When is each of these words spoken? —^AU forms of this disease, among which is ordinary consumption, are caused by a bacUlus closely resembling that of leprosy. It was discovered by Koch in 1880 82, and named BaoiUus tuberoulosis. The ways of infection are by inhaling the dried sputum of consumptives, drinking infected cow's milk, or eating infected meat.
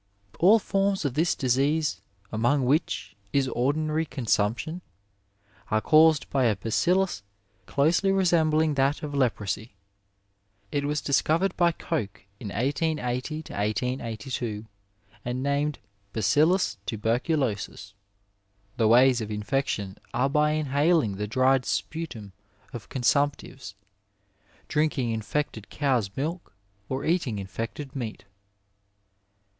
—^AU 0.41 0.59
forms 0.59 1.05
of 1.05 1.13
this 1.13 1.35
disease, 1.35 2.01
among 2.31 2.65
which 2.65 3.15
is 3.33 3.47
ordinary 3.49 4.03
consumption, 4.03 4.81
are 5.69 5.79
caused 5.79 6.27
by 6.31 6.45
a 6.45 6.55
bacUlus 6.55 7.21
closely 7.67 8.11
resembling 8.11 8.73
that 8.73 9.03
of 9.03 9.13
leprosy. 9.13 9.75
It 10.71 10.85
was 10.85 11.01
discovered 11.01 11.55
by 11.55 11.71
Koch 11.73 12.25
in 12.39 12.47
1880 12.47 13.53
82, 14.01 14.65
and 15.23 15.43
named 15.43 15.77
BaoiUus 16.15 16.77
tuberoulosis. 16.87 17.93
The 18.77 18.87
ways 18.87 19.21
of 19.21 19.29
infection 19.29 19.99
are 20.15 20.29
by 20.31 20.53
inhaling 20.53 21.17
the 21.17 21.27
dried 21.27 21.63
sputum 21.63 22.33
of 22.73 22.89
consumptives, 22.89 23.75
drinking 24.67 25.11
infected 25.11 25.69
cow's 25.69 26.09
milk, 26.17 26.55
or 26.89 27.05
eating 27.05 27.37
infected 27.37 27.95
meat. 27.95 28.25